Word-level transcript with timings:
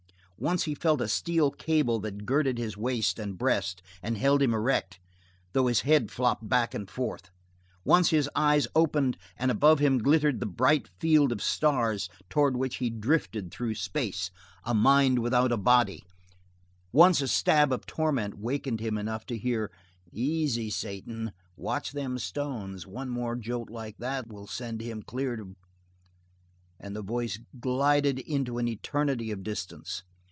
Once 0.41 0.63
he 0.63 0.73
felt 0.73 0.99
a 0.99 1.07
steel 1.07 1.51
cable 1.51 1.99
that 1.99 2.25
girdled 2.25 2.57
his 2.57 2.75
waist 2.75 3.19
and 3.19 3.37
breast 3.37 3.79
and 4.01 4.17
held 4.17 4.41
him 4.41 4.55
erect, 4.55 4.99
though 5.53 5.67
his 5.67 5.81
head 5.81 6.09
flopped 6.09 6.49
back 6.49 6.73
and 6.73 6.89
forth; 6.89 7.29
once 7.85 8.09
his 8.09 8.27
eyes 8.35 8.65
opened 8.75 9.15
and 9.37 9.51
above 9.51 9.77
him 9.77 9.99
glittered 9.99 10.39
the 10.39 10.45
bright 10.47 10.87
field 10.99 11.31
of 11.31 11.43
stars 11.43 12.09
towards 12.27 12.57
which 12.57 12.77
he 12.77 12.89
drifted 12.89 13.51
through 13.51 13.75
space, 13.75 14.31
a 14.63 14.73
mind 14.73 15.19
without 15.19 15.51
a 15.51 15.57
body; 15.57 16.03
once 16.91 17.21
a 17.21 17.27
stab 17.27 17.71
of 17.71 17.85
torment 17.85 18.33
wakened 18.35 18.79
him 18.79 18.97
enough 18.97 19.27
to 19.27 19.37
hear: 19.37 19.69
"Easy 20.11 20.71
Satan; 20.71 21.31
watch 21.55 21.91
them 21.91 22.17
stones. 22.17 22.87
One 22.87 23.09
more 23.09 23.35
jolt 23.35 23.69
like 23.69 23.99
that 23.99 24.27
will 24.27 24.47
send 24.47 24.81
him 24.81 25.03
clear 25.03 25.35
to" 25.35 25.55
And 26.79 26.95
the 26.95 27.03
voice 27.03 27.37
glided 27.59 28.17
into 28.17 28.57
an 28.57 28.67
eternity 28.67 29.29
of 29.29 29.43
distance. 29.43 30.01